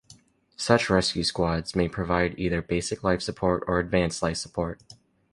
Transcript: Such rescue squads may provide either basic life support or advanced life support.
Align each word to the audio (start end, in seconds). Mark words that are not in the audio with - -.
Such 0.55 0.89
rescue 0.89 1.23
squads 1.23 1.75
may 1.75 1.87
provide 1.87 2.33
either 2.39 2.63
basic 2.63 3.03
life 3.03 3.21
support 3.21 3.63
or 3.67 3.79
advanced 3.79 4.23
life 4.23 4.37
support. 4.37 4.81